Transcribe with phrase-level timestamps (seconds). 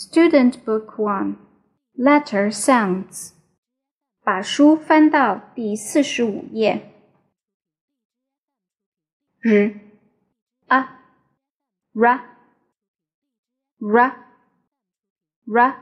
[0.00, 1.36] Student Book One
[1.94, 3.32] Letter Sounds，
[4.22, 6.92] 把书翻到第四十五页。
[9.40, 9.80] r
[10.68, 10.88] a
[11.94, 12.20] ra
[13.80, 14.16] ra
[15.46, 15.76] ra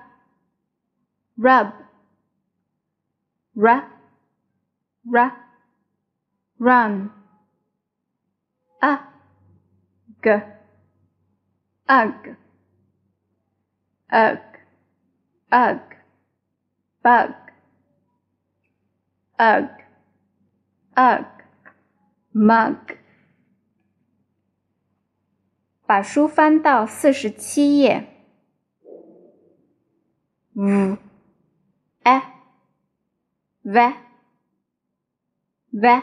[1.36, 1.72] rub
[3.54, 3.88] ra
[5.04, 5.32] ra
[6.58, 7.10] run
[8.80, 8.96] a
[10.22, 10.30] g
[11.86, 12.36] ug
[14.08, 14.38] ugh,
[15.50, 15.80] ugh,
[17.02, 17.34] bug,
[19.38, 19.70] ugh,
[20.96, 21.26] ugh,
[22.32, 22.96] mug。
[25.86, 28.14] 把书翻到四十七页。
[30.54, 30.98] v,
[32.04, 32.22] e,
[33.64, 33.94] v,
[35.72, 36.02] v,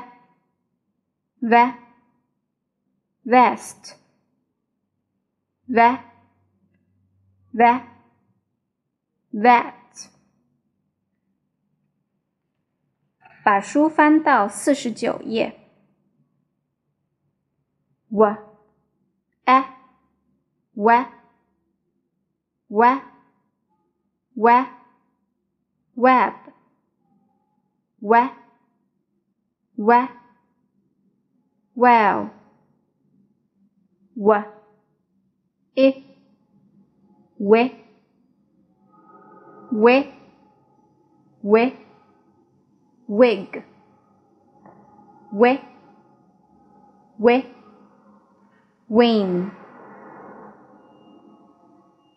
[1.39, 1.73] v,
[3.23, 3.97] vest,
[5.67, 5.99] v,
[7.53, 7.94] v。
[9.42, 9.74] that，
[13.44, 15.66] 把书翻到四十九页。
[18.08, 18.24] w
[19.44, 19.64] a
[20.74, 21.06] w
[22.68, 23.02] w
[24.34, 24.66] w
[25.94, 26.34] web
[28.00, 28.30] w
[29.76, 30.08] w
[31.74, 32.30] well
[34.14, 34.44] w
[35.74, 36.04] i
[37.38, 37.85] w
[39.70, 40.12] w
[41.42, 41.72] w
[43.08, 43.62] wig
[45.32, 45.58] w
[47.18, 47.42] w
[48.88, 49.50] win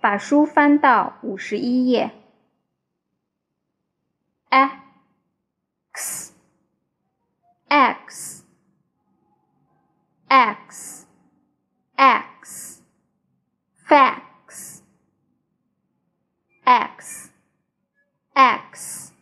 [0.01, 2.11] 把书翻到五十一页。
[4.49, 6.33] x
[7.69, 8.43] x
[10.27, 11.05] x
[11.95, 12.81] x
[13.87, 14.81] fax
[16.65, 17.28] x
[18.38, 19.12] X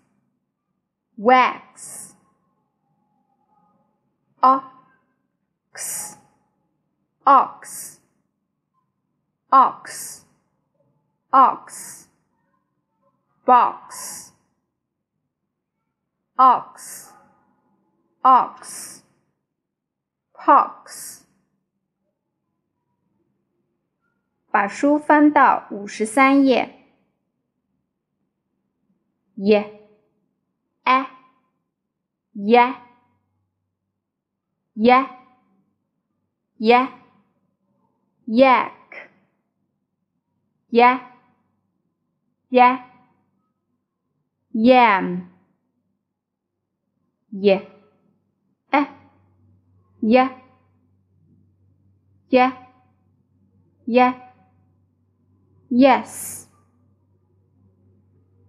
[1.17, 2.15] wax
[4.42, 6.17] ox
[7.27, 8.01] ox
[9.53, 10.25] ox
[11.33, 12.08] ox
[13.45, 14.33] box
[16.39, 17.13] ox
[18.23, 19.03] ox
[20.33, 21.23] pox
[24.51, 26.76] 把书翻到五十三页。
[29.37, 29.67] Y, e,
[32.33, 32.58] y,
[34.75, 34.92] y,
[36.59, 36.73] y,
[38.27, 39.11] yak,
[40.71, 40.81] y,
[42.49, 42.59] y,
[44.53, 45.30] yam,
[47.31, 47.67] y, e,
[50.02, 50.17] y,
[52.31, 52.39] y,
[53.86, 54.02] y,
[55.69, 56.49] yes,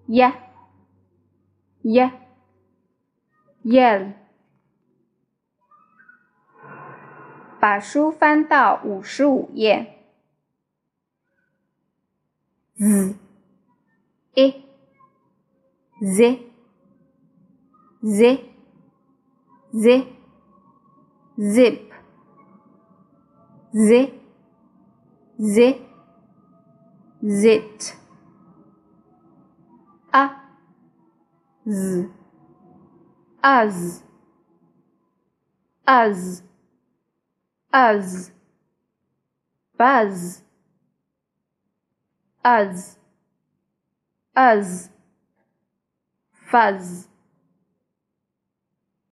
[0.09, 0.48] y.
[1.83, 2.11] y
[3.65, 4.13] yell，
[7.61, 9.95] 把书翻到五十五页。
[12.79, 13.17] z
[14.35, 14.55] e,
[16.01, 16.39] z
[18.01, 18.45] z
[19.73, 20.07] z
[21.37, 21.93] zip
[23.73, 24.13] z
[25.39, 25.81] z
[27.21, 27.97] zit
[30.13, 30.48] a
[31.71, 32.05] ז,
[33.43, 34.03] אז,
[35.87, 36.43] אז,
[37.73, 38.31] אז,
[39.79, 40.43] בז,
[42.45, 42.99] אז,
[44.35, 44.91] אז,
[46.51, 47.09] פז.